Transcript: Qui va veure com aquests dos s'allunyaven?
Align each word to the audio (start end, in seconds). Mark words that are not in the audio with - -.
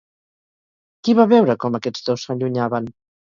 Qui 1.05 1.15
va 1.19 1.25
veure 1.33 1.57
com 1.65 1.77
aquests 1.81 2.09
dos 2.09 2.25
s'allunyaven? 2.29 2.91